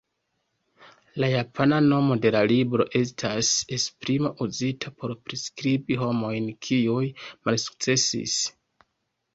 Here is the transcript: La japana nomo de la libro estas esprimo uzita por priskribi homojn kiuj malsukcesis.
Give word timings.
La 1.23 1.27
japana 1.33 1.77
nomo 1.91 2.17
de 2.23 2.31
la 2.37 2.41
libro 2.53 2.87
estas 3.01 3.51
esprimo 3.77 4.33
uzita 4.47 4.93
por 5.03 5.15
priskribi 5.29 6.01
homojn 6.07 6.51
kiuj 6.69 7.05
malsukcesis. 7.29 8.43